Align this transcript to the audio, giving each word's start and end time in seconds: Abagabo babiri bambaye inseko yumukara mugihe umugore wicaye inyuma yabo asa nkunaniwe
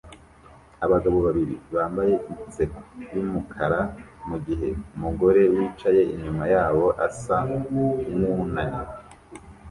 Abagabo 0.85 1.17
babiri 1.27 1.55
bambaye 1.75 2.13
inseko 2.45 2.79
yumukara 3.13 3.79
mugihe 4.27 4.69
umugore 4.95 5.41
wicaye 5.55 6.01
inyuma 6.15 6.43
yabo 6.53 6.85
asa 7.07 7.37
nkunaniwe 8.13 8.83